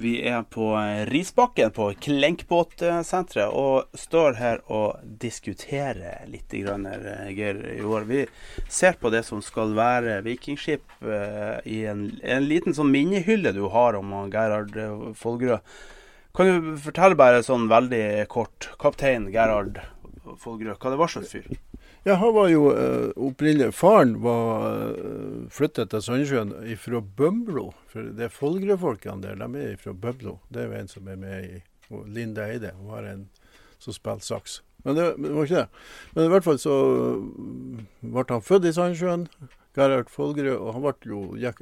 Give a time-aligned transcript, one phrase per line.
[0.00, 0.70] Vi er på
[1.10, 8.06] Risbakken på Klenkbåtsenteret og står her og diskuterer litt, grann, eh, Geir Joar.
[8.08, 8.22] Vi
[8.64, 13.66] ser på det som skal være vikingskip eh, i en, en liten sånn minnehylle du
[13.74, 15.60] har om Gerhard eh, Folgerød.
[16.32, 19.82] Kan du fortelle bare sånn veldig kort, kaptein Gerhard
[20.40, 21.60] Folgerød, hva det var slags fyr?
[22.02, 27.66] Ja, han var jo uh, opprinnelig Faren var uh, flyttet til Sandnessjøen fra Bømlo.
[27.92, 30.38] For det Folgerød-folkene der, de er fra Bømlo.
[30.48, 32.72] Det er jo en som er med i og Linda Eide.
[32.78, 33.26] Hun har en
[33.78, 34.62] som spiller saks.
[34.84, 35.68] Men det, men det, var ikke det.
[36.14, 36.76] Men i hvert fall så
[37.20, 39.26] mm, ble han født i Sandnessjøen,
[39.76, 40.56] Gerhard Folgerød.
[40.56, 41.60] Og han ble jo gikk,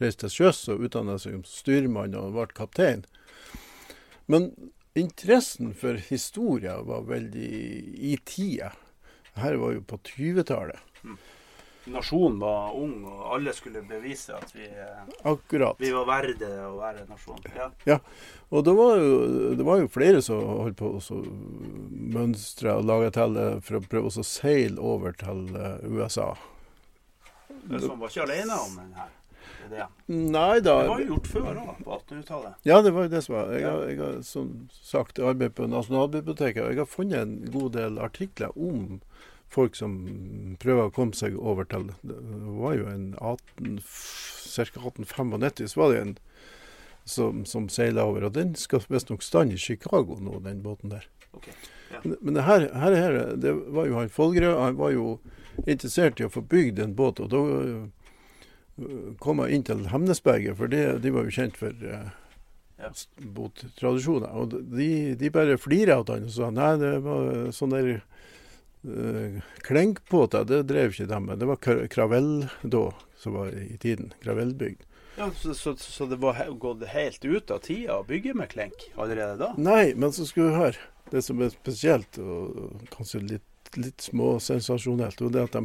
[0.00, 3.04] reist til sjøs og utdannet seg som styrmann og ble kaptein.
[4.30, 4.50] Men
[4.96, 7.52] interessen for historie var veldig
[8.12, 8.72] i tida.
[9.36, 10.78] Dette var jo på 20-tallet.
[11.86, 17.04] Nasjonen var ung, og alle skulle bevise at vi, eh, vi var verdig å være
[17.06, 17.44] nasjon.
[17.54, 17.68] Ja.
[17.86, 17.98] Ja,
[18.50, 19.20] og det var jo,
[19.54, 21.20] det var jo flere som holdt på å
[22.16, 25.46] mønstre og lage til eh, for å prøve å seile over til
[25.86, 26.32] USA.
[27.68, 29.14] Så Som var ikke alene om den her
[29.66, 29.94] ideen.
[30.06, 30.76] Nei da.
[30.82, 32.58] Det var jo gjort før òg, på 1800-tallet.
[32.68, 33.54] Ja, det var jo det som var.
[33.54, 37.74] Jeg har, jeg har som sagt arbeid på Nasjonalbiblioteket, og jeg har funnet en god
[37.78, 39.00] del artikler om
[39.52, 39.96] folk som
[40.62, 42.16] prøver å komme seg over til Det
[42.58, 44.64] var jo en 18, ca.
[44.66, 46.16] 1895 så var det en
[47.06, 51.06] som, som seila over, og den skal visstnok stand i Chicago nå, den båten der.
[51.38, 51.54] Okay.
[51.92, 52.00] ja.
[52.02, 55.04] Men, men det her, her, her, det var jo han Folgerød, han var jo
[55.64, 57.42] interessert i å få bygd en båt, og da
[59.22, 62.10] kom jeg inn til Hemnesberget, for det, de var jo kjent for uh,
[62.76, 62.90] Ja.
[62.92, 67.88] Og de, de bare flira av han og sa nei, det var sånn der
[68.84, 71.40] uh, Klenkbåter, det drev ikke de med.
[71.40, 72.30] Det var kra- kravell
[72.62, 74.12] da, som var i tiden.
[74.20, 74.84] Kravellbygd.
[75.16, 78.90] Ja, så, så, så det var gått helt ut av tida å bygge med klenk
[79.00, 79.54] allerede da?
[79.56, 80.82] Nei, men så skulle vi høre.
[81.08, 85.64] Det som er spesielt, og kanskje litt, litt småsensasjonelt, er at de,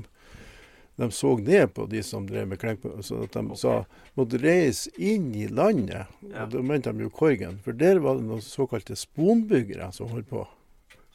[1.01, 2.85] de så ned på de som drev med klenk.
[3.01, 3.59] Så at de okay.
[3.59, 3.75] sa
[4.19, 6.09] måtte reise inn i landet.
[6.29, 6.45] Ja.
[6.45, 7.59] Og da mente de jo Korgen.
[7.65, 10.45] For der var det noen såkalte sponbyggere som holdt på.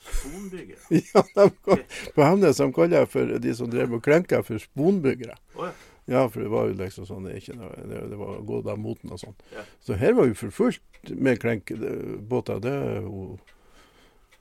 [0.06, 0.80] Sponbyggere?
[1.14, 1.84] Ja, de, okay.
[2.14, 5.38] på Hemnes de kaller for de som drev med klenker, for sponbyggere.
[5.56, 5.74] Oh, ja.
[6.06, 9.10] Ja, for det var jo liksom sånn, det, ikke det, det var gått av moten
[9.10, 9.34] og sånn.
[9.50, 9.64] Ja.
[9.82, 12.60] Så her var jo for fullt med klenkbåter.
[12.62, 13.24] Det er jo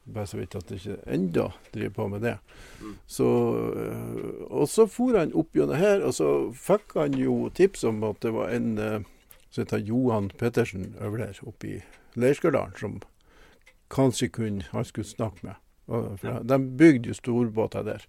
[0.06, 2.38] bare så vidt at det ikke enda driver på med det.
[2.82, 2.94] Mm.
[3.08, 3.28] Så,
[3.74, 8.04] øh, og så for han opp gjennom her, og så fikk han jo tips om
[8.06, 9.00] at det var en øh,
[9.56, 11.82] som heter Johan Pettersen Øvler oppe i
[12.16, 13.02] Leirskardalen, som
[13.90, 15.56] kanskje kunne, han skulle snakke med.
[16.50, 18.06] De bygde jo storbåter der.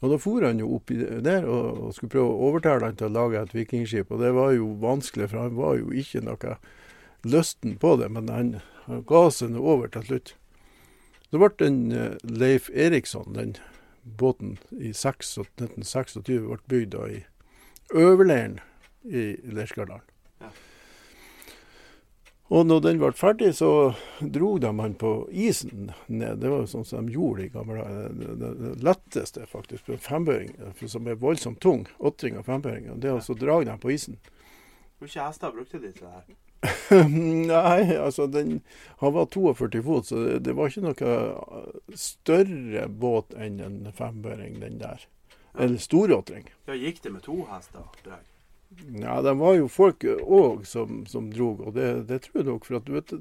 [0.00, 0.88] Og da for han jo opp
[1.24, 4.10] der og skulle prøve å overtale han til å lage et vikingskip.
[4.10, 6.56] Og det var jo vanskelig, for han var jo ikke noe
[7.28, 8.08] lysten på det.
[8.08, 8.54] Men han,
[8.86, 10.34] han ga seg nå over til slutt.
[11.30, 13.54] Så ble den eh, Leif Eriksson, den
[14.02, 17.20] båten i 6 1926, ble bygd i
[17.94, 18.58] Øverleiren
[19.04, 20.06] i Leirskardalen.
[20.40, 20.50] Ja.
[22.50, 26.40] Og når den ble ferdig, så dro de han på isen ned.
[26.42, 28.36] Det var jo sånn som de gjorde i gamle dager.
[28.40, 33.22] Det, letteste faktisk på fembøring, som er voldsomt tung, åttring og fembøringer, det er å
[33.22, 34.18] så dra dem på isen.
[34.98, 36.40] Hvor mye hester brukte de til det her?
[36.90, 38.60] Nei, altså den,
[39.00, 41.14] han var 42 fot, så det, det var ikke noe
[41.96, 45.06] større båt enn en fembøring, den der.
[45.56, 46.50] Eller storåtring.
[46.68, 47.88] Ja, gikk det med to hester?
[48.04, 48.20] Der?
[49.00, 52.68] Ja, de var jo folk òg som, som drog, og det, det tror jeg nok,
[52.68, 53.14] for at du vet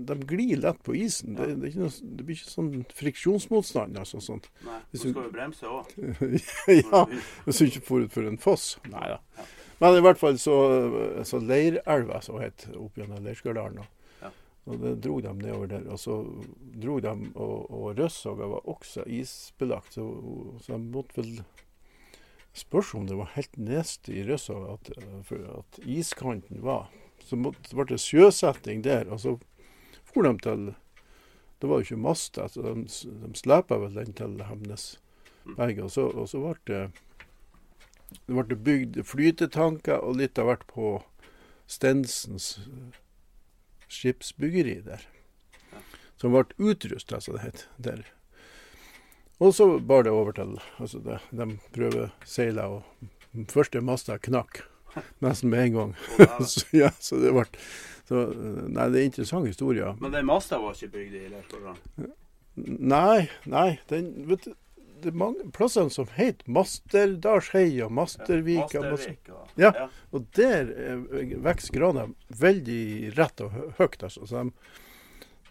[0.00, 1.34] de glir lett på isen.
[1.34, 3.98] Det, det, er ikke noe, det blir ikke sånn friksjonsmotstand.
[3.98, 4.46] altså sånt.
[4.64, 5.90] Nei, du- skal vi bremse òg.
[6.80, 7.02] ja,
[7.44, 8.68] Hvis du ikke får utfor en foss.
[8.90, 9.18] Nei da.
[9.80, 10.54] Men i hvert fall så,
[11.24, 13.80] så Leirelva, som het opp gjennom Leirskardalen.
[13.80, 14.28] Og, Ja.
[14.68, 15.86] og det dro de nedover der.
[15.88, 16.18] Og så
[16.82, 20.04] dro de, og, og Røssoga var også isbelagt, så,
[20.60, 21.40] så de måtte vel
[22.52, 24.88] Spørs om det var helt neste i Røssoga at,
[25.38, 26.88] at iskanten var.
[27.22, 29.36] Så måtte, ble det sjøsetting der, og så
[30.02, 30.64] for de til
[31.62, 35.82] Det var jo ikke master, så de, de slepa vel den til Hemnesberget.
[35.84, 36.82] Og så, og så ble det
[38.10, 40.98] det ble bygd flytetanker, og litt har vært på
[41.70, 42.56] Stensens
[43.90, 45.06] skipsbyggeri der.
[46.20, 47.68] Som ble utrusta, som det het.
[47.76, 48.04] der.
[49.40, 52.82] Og så bar det over til altså det, De prøveseila, og
[53.32, 54.64] den første masta knakk
[55.22, 55.94] nesten med en gang.
[56.50, 57.46] så, ja, så det ble
[58.08, 59.92] så, Nei, det er interessant historie.
[60.00, 62.10] Men den masta var ikke bygd i Lerkårdalen?
[62.90, 63.68] Nei, nei.
[63.88, 64.56] Den, vet du,
[65.02, 68.74] det er mange plasser som heter Masterdalshei og Mastervik.
[68.74, 69.72] Ja, Mastervik og, Ja.
[70.14, 72.06] Og der eh, vokser grana
[72.40, 74.02] veldig rett og høyt.
[74.06, 74.26] Altså.
[74.26, 74.70] Så de,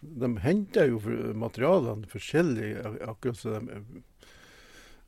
[0.00, 1.00] de henter jo
[1.38, 2.72] materialene forskjellig,
[3.06, 4.28] akkurat som de eh,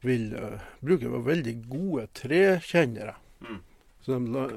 [0.02, 1.04] vil uh, bruke.
[1.04, 3.14] De var veldig gode trekjennere.
[3.42, 3.60] Mm.
[4.02, 4.48] Så de la,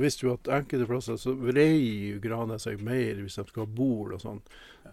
[0.00, 4.14] visste jo at enkelte plasser så vrei grana seg mer hvis de skal ha bol
[4.16, 4.40] og sånn.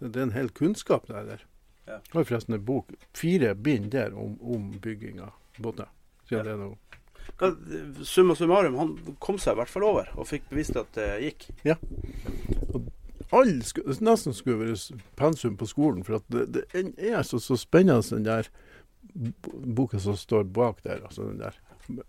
[0.02, 1.30] Det er en hel kunnskap der.
[1.30, 1.46] der.
[1.92, 1.98] Ja.
[2.00, 5.90] Jeg har forresten en bok, fire bind der, om, om bygging av båter.
[6.30, 6.44] Siden Ja.
[6.48, 6.78] det er noe
[7.38, 11.10] Hva- Summa summarum, han kom seg i hvert fall over, og fikk bevist at det
[11.22, 11.46] gikk.
[11.68, 11.76] Ja.
[12.74, 12.88] Og
[13.32, 13.52] all,
[14.02, 18.26] nesten skulle være pensum på skolen, for at det, det er så, så spennende den
[18.26, 18.50] der
[19.76, 21.04] boka som står bak der.
[21.06, 21.56] altså den der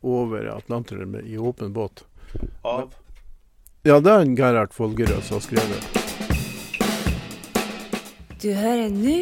[0.02, 2.04] Over Atlanteren i åpen båt.
[2.64, 2.94] Av
[3.84, 5.82] Ja, det er en Gerhard Folgerød som har skrevet.
[8.42, 9.16] Du hører nå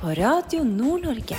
[0.00, 1.36] på Radio Nord-Norge.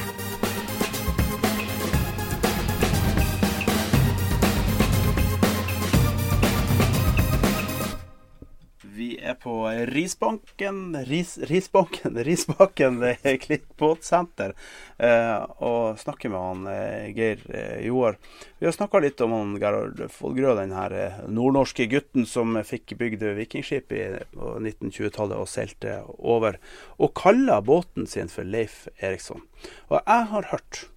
[9.29, 13.01] Er på Risbanken Ris, Risbanken Risbakken
[13.41, 14.53] Klippbåtsenter
[14.97, 18.17] eh, og snakker med han eh, Geir eh, Joar.
[18.59, 22.95] Vi har snakka litt om han Gerhard Folgrø, den her eh, nordnorske gutten som fikk
[22.99, 26.57] bygd vikingskip på 1920-tallet og seilte over,
[26.97, 29.45] og kalla båten sin for Leif Eriksson.
[29.89, 30.87] Og jeg har hørt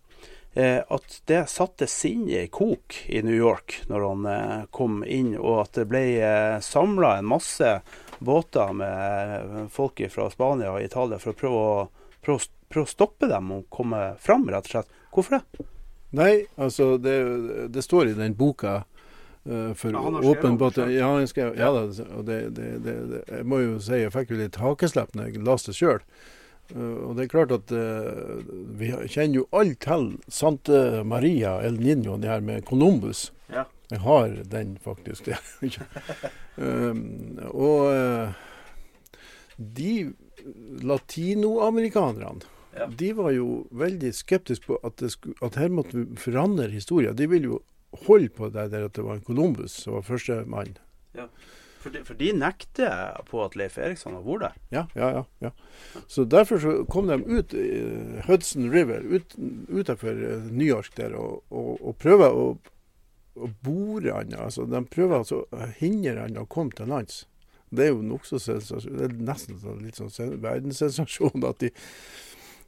[0.53, 5.79] at det satte sinnet i kok i New York når han kom inn, og at
[5.79, 6.03] det ble
[6.61, 7.71] samla en masse
[8.27, 11.89] båter med eh, folk fra Spania og Italia for å prøve å,
[12.25, 14.89] prøve, å- prøve å stoppe dem og komme fram, rett og slett.
[15.13, 15.67] Hvorfor det?
[16.13, 17.17] Nei, altså det,
[17.73, 18.83] det står i den boka
[19.43, 20.75] Uh, for Ja, han har skrevet åpen om båt.
[20.77, 20.93] det selv.
[20.95, 21.81] Ja, jeg, skrev, ja da,
[22.15, 25.25] og det, det, det, det, jeg må jo si jeg fikk jo litt hakeslepp når
[25.33, 26.05] jeg leste det sjøl.
[26.79, 28.39] og det er klart at uh,
[28.79, 33.33] vi kjenner jo alle til Sante Maria El Niño, det her med Columbus.
[33.93, 33.99] Ja.
[33.99, 35.29] Jeg har den faktisk.
[36.57, 38.33] um, og eh,
[39.57, 39.93] de
[40.83, 42.41] latinoamerikanerne
[42.75, 42.87] Ja.
[42.87, 47.13] de var jo veldig skeptiske på at, det skulle, at her måtte vi forandre historien.
[47.17, 47.59] De ville jo
[48.07, 50.79] holde på det der at det var en Columbus som var førstemann.
[51.83, 54.57] For de, for de nekter på at Leif Eriksson har vært der.
[54.73, 55.51] Ja, ja, ja, ja.
[56.07, 57.69] Så derfor så kom de ut i
[58.29, 59.35] Hudson River, ut,
[59.69, 62.47] utenfor eh, New York der, og, og, og prøver å,
[63.37, 64.35] å bore han.
[64.37, 67.23] Altså, de prøver altså å hindre han å komme til lands.
[67.73, 68.99] Det er jo nokså sensasjon.
[68.99, 71.71] Det er nesten sånn, litt sånn verdenssensasjon at de,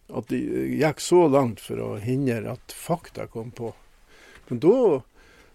[0.09, 0.41] at de
[0.81, 3.75] gikk så langt for å hindre at fakta kom på.
[4.49, 4.79] Men da,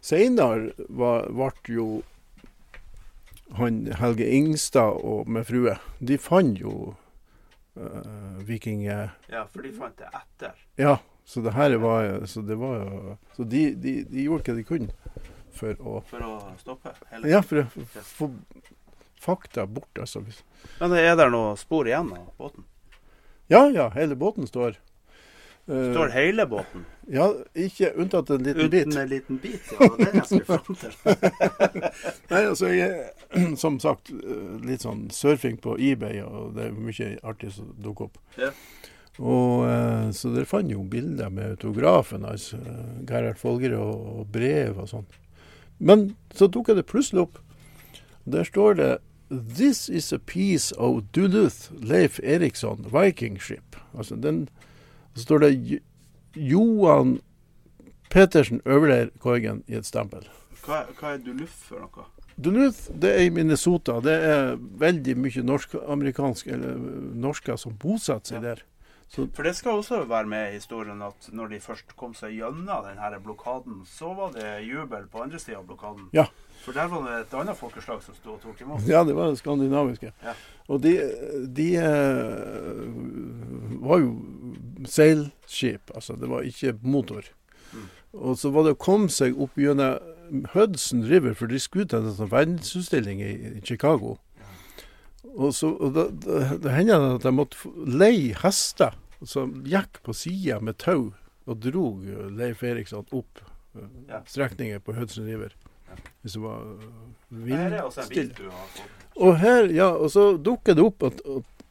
[0.05, 1.89] seinere, ble jo
[3.57, 8.85] han Helge Ingstad og med frue, de fant jo uh, viking...
[8.85, 10.53] eh, Ja, for de fant det etter.
[10.77, 12.79] ja, så det her var Så det var
[13.37, 15.15] Så de, de, de gjorde hva de kunne
[15.53, 17.85] for å For å stoppe hele Ja, for å
[18.15, 18.31] få
[19.19, 20.21] fakta bort, altså.
[20.79, 22.63] Men er det noe spor igjen av båten?
[23.51, 24.77] Ja, ja, hele båten står.
[25.67, 26.85] Eh, Står hele båten?
[27.11, 28.87] Ja, ikke unntatt en liten bit.
[28.87, 29.89] Uten en liten bit, ja.
[29.97, 30.95] Det er det jeg skulle fram til.
[32.31, 36.79] Nei, altså, jeg er som sagt eh, litt sånn surfing på eBay, og det er
[36.79, 38.17] mye artig som dukker opp.
[38.39, 38.53] Ja.
[39.19, 44.79] Og eh, Så dere fant jo bilder med autografen eh, Gerhard Folger og, og brev
[44.79, 45.07] og sånn.
[45.79, 47.39] Men så dukka det plutselig opp.
[48.29, 48.91] Der står det
[49.29, 53.75] This is a piece of Duluth Leif Eriksson Viking ship.
[53.93, 54.47] Altså den
[55.13, 55.81] Så står det
[56.35, 57.19] Johan
[58.09, 60.25] Petersen Øvler Korgen i et stempel.
[60.65, 62.07] Hva, hva er Duluth for noe?
[62.39, 63.99] Duluth det er i Minnesota.
[64.01, 66.77] Det er veldig mye norsk-amerikansk, eller
[67.19, 68.63] norsker som bosetter seg der.
[69.09, 72.85] For det skal også være med i historien at når de først kom seg gjennom
[72.85, 76.11] denne blokaden, så var det jubel på andre sida av blokaden.
[76.13, 76.27] Ja.
[76.61, 78.85] For der var det et annet folkeslag som sto og tok imot.
[78.85, 80.11] Ja, det var det skandinaviske.
[80.21, 80.35] Ja.
[80.69, 80.93] Og de,
[81.57, 82.85] de uh,
[83.87, 84.13] var jo
[84.85, 87.25] seilskip, altså det var ikke motor.
[88.13, 89.97] Og så var det å komme seg opp gjennom
[90.53, 94.17] Hudson River, for de skulle til en sånn verdensutstilling i, i Chicago.
[95.39, 100.01] Og, så, og da, da, da hender det at de måtte leie hester som gikk
[100.03, 101.13] på sida med tau,
[101.49, 102.03] og drog
[102.35, 103.39] Leif Eriksson opp
[103.75, 104.19] eh, Ja.
[104.27, 105.55] strekninger på Hudson River.
[106.21, 106.89] Hvis det var eh,
[107.47, 108.51] vindstille.
[109.19, 111.65] Og her, ja, og så dukker det opp at, at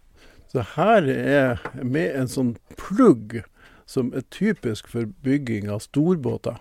[0.52, 3.42] så her er med en sånn plugg
[3.88, 6.56] som er typisk for bygging av storbåter.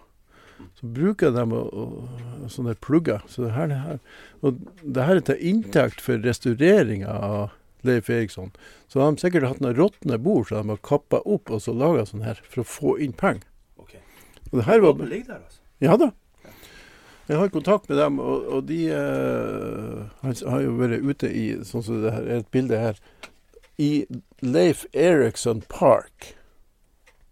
[0.78, 3.24] Så bruker de å, å, sånne plugger.
[3.30, 4.02] Så det her, det her,
[4.42, 7.56] og det her er til inntekt for restaureringa av
[7.88, 8.52] Leif Eriksson.
[8.88, 11.76] Så har de sikkert hatt noen råtne bord som de har kappa opp og så
[11.76, 13.46] laga sånn her for å få inn penger.
[13.82, 14.02] Okay.
[14.52, 15.62] Og det her var, ligger der, altså.
[15.84, 16.12] ja da.
[17.28, 21.84] Jeg har kontakt med dem, og, og de uh, har jo vært ute i Sånn
[21.84, 23.02] som det her er et bilde her.
[23.78, 24.08] I
[24.40, 26.37] Leif Eriksson Park.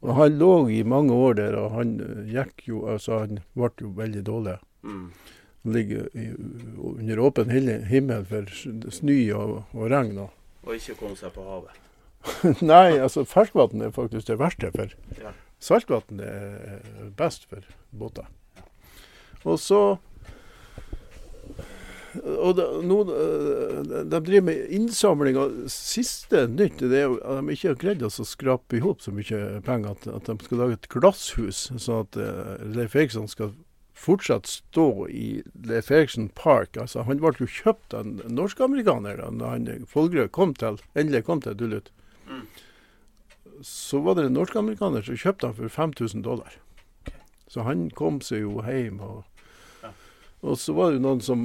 [0.06, 3.72] Og han lå i mange år der, og han eh, gikk jo Altså, han ble
[3.82, 4.58] jo veldig dårlig.
[4.86, 5.08] Mm.
[5.66, 6.28] Han ligger i,
[6.78, 7.50] under åpen
[7.90, 8.46] himmel for
[8.94, 10.20] snø og, og regn.
[10.28, 10.30] Og.
[10.66, 11.82] Og ikke komme seg på havet.
[12.66, 15.34] Nei, altså ferskvann er faktisk det verste, for Ja.
[15.62, 16.82] saltvann er
[17.18, 18.26] best for båter.
[19.46, 19.98] Og så
[22.24, 25.38] og da, nå, eh, de driver med innsamling.
[25.38, 29.04] og Siste nytt det er jo at de ikke har greid å skrape i hop
[29.04, 33.30] så mye penger at, at de skal lage et glasshus, sånn at uh, Leif Eriksson
[33.32, 33.54] skal
[33.96, 35.28] fortsatt stå i
[35.66, 36.78] Leif Eriksen Park.
[36.78, 41.42] Altså, han ble jo kjøpt av en norsk-amerikaner da han Folgerød kom til, endelig kom
[41.42, 41.92] til Duluth.
[43.64, 46.60] Så var det en norsk-amerikaner som kjøpte han for 5000 dollar.
[47.48, 49.00] Så han kom seg jo hjem.
[49.00, 49.24] Og,
[50.46, 51.42] og så var det noen som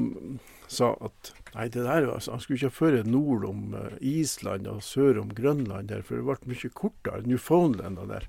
[0.71, 4.83] sa at nei, det der, altså, han skulle ikke føre nord om eh, Island og
[4.87, 7.25] sør om Grønland der, for det ble mye kortere.
[7.26, 8.28] Newfoundland og der.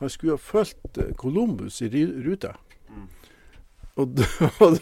[0.00, 1.90] Han skulle ha fulgt eh, Columbus i
[2.24, 2.54] ruta.
[2.88, 3.06] Mm.
[3.96, 4.26] Og da,
[4.64, 4.78] og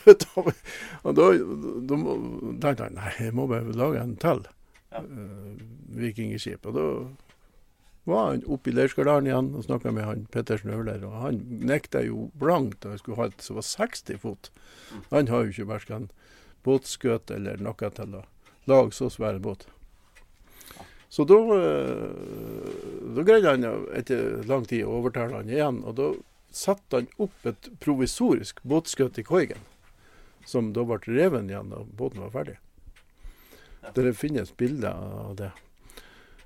[2.62, 4.47] tenkte han nei, jeg må bare lage en til
[4.95, 5.00] Ja.
[5.02, 5.62] eh,
[5.99, 6.66] vikingskip.
[6.71, 6.87] Og da
[8.04, 11.04] var han oppe i Leirskardalen igjen og snakka med han Pettersen Øvler.
[11.08, 14.50] Og han nekta jo blankt at jeg skulle ha et som var 60 fot.
[15.11, 16.11] Han har jo ikke verken
[16.64, 18.25] båtskøt eller noe til å
[18.68, 19.66] lage så svær båt.
[21.14, 25.82] Så da, eh, da greide han etter lang tid å overtale han igjen.
[25.87, 26.08] Og da
[26.50, 29.62] satte han opp et provisorisk båtskøt i Koigen,
[30.44, 32.58] som da ble revet igjen da båten var ferdig.
[33.94, 35.52] Der finnes bilder av det.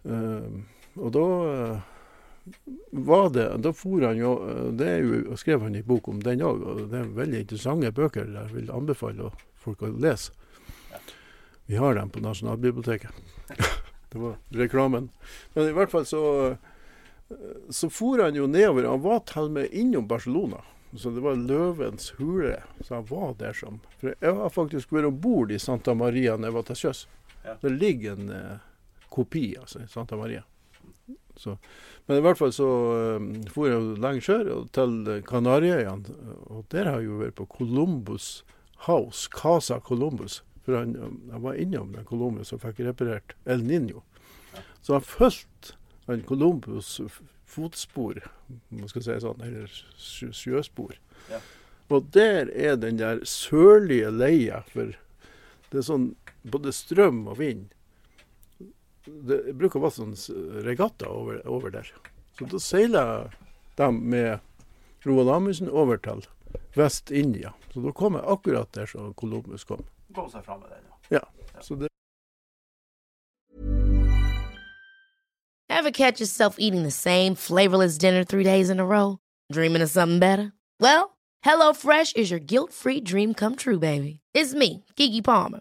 [0.05, 0.51] Eh,
[0.99, 2.55] og da eh,
[2.91, 6.23] var det Da for han jo eh, Det er jo, skrev han i bok om
[6.25, 10.33] den òg, og det er veldig interessante bøker jeg vil anbefale folk å lese.
[11.69, 13.13] Vi har dem på Nasjonalbiblioteket.
[14.11, 15.11] det var reklamen.
[15.53, 16.23] Men i hvert fall så
[17.69, 18.89] så for han jo nedover.
[18.89, 20.63] Han var til og med innom Barcelona.
[20.97, 22.63] Så det var Løvens hule.
[22.81, 26.37] Så han var der som For jeg har faktisk vært om bord i Santa Maria
[26.37, 27.03] når jeg var til sjøs.
[27.45, 27.57] Ja.
[27.61, 28.65] Det ligger en eh,
[29.13, 30.45] kopi altså, i Santa Maria.
[31.39, 31.55] Så,
[32.07, 32.69] men i hvert fall så
[33.19, 36.17] um, for jeg lenger sør til Kanariøyene.
[36.51, 38.43] Og der har jeg jo vært på Columbus
[38.89, 40.43] House, Casa Columbus.
[40.67, 40.97] For han,
[41.33, 44.03] han var innom den Columbus og fikk reparert El Niño.
[44.83, 45.77] Så han fulgte
[46.09, 46.97] han Columbus
[47.49, 48.21] fotspor,
[48.69, 50.97] man skal si sånn, eller sjøspor.
[51.31, 51.41] Ja.
[51.93, 54.93] Og der er den der sørlige leia, for
[55.73, 56.11] det er sånn
[56.45, 57.69] både strøm og vind.
[59.29, 60.15] Det bruker å være sånn
[60.67, 61.91] regatta over, over der.
[62.39, 63.35] Så da seiler
[63.79, 64.39] de med
[65.07, 66.25] Roald Amundsen over til
[66.77, 67.53] Vest-India.
[67.73, 69.85] Så da kom jeg akkurat der som Columbus kom.
[70.15, 71.21] Kom seg fram med den, ja.
[71.21, 71.89] Ja, så det
[75.71, 79.19] Ever catch yourself eating the same flavorless dinner three days in a row?
[79.53, 80.53] Dreaming of something better?
[80.81, 84.21] Well, HelloFresh is your guilt free dream come true, baby.
[84.35, 85.61] It's me, Kiki Palmer.